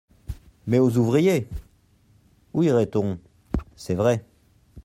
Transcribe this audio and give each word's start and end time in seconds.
Mais 0.65 0.79
aux 0.79 0.89
ouvriers!… 0.97 1.47
Où 2.55 2.63
irait-on? 2.63 3.19
C'est 3.75 3.93
vrai. 3.93 4.25